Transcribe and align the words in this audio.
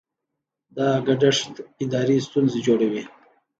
دا 0.75 0.87
ګډښت 1.07 1.53
اداري 1.83 2.17
ستونزې 2.27 2.59
جوړوي. 2.67 3.03